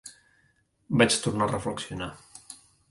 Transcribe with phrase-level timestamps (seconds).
[1.01, 2.11] Vaig tornar a reflexionar.